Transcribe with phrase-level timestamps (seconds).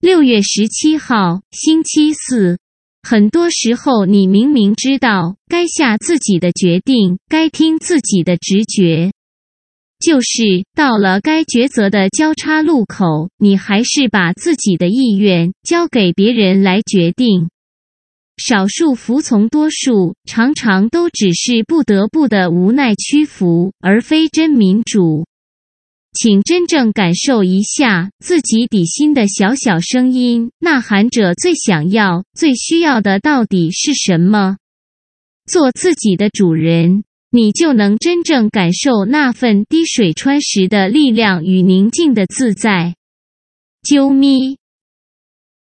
[0.00, 2.58] 六月十七号，星期四。
[3.02, 9.10] 很多时候，你明明知道该下自己的决定，该听自己的直觉，
[9.98, 17.48] 就是到了该抉择的交叉路口，你还是把自己的意愿交给别人来决定。
[18.36, 25.24] 少数服从多数，常常都只是不得不的无奈屈服，而非真民主。
[26.18, 34.56] 请真正感受一下自己底心的小小声音，呐喊者最想要、最需要的到底是什么？
[35.44, 42.94] 做自己的主人，你就能真正感受那份滴水穿石的力量与宁静的自在。
[43.84, 44.56] 啾咪。